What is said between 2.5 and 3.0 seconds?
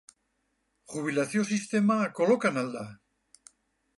al da?